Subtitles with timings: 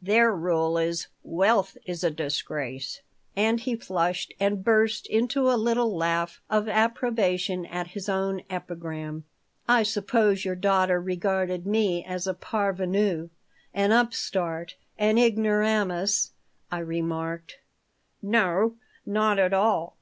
[0.00, 3.00] Their rule is, 'Wealth is a disgrace.'"
[3.34, 9.24] And he flushed and burst into a little laugh of approbation at his own epigram
[9.66, 13.30] "I suppose your daughter regarded me as a parvenu,
[13.74, 16.34] an upstart, an ignoramus,"
[16.70, 17.56] I remarked
[18.22, 19.96] "No, not at all.